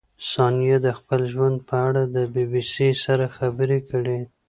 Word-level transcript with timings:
ثانیه 0.31 0.77
د 0.85 0.87
خپل 0.99 1.21
ژوند 1.33 1.57
په 1.67 1.75
اړه 1.87 2.03
د 2.15 2.17
بي 2.33 2.45
بي 2.51 2.63
سي 2.73 2.89
سره 3.05 3.25
خبرې 3.37 3.79
کړې. 3.89 4.19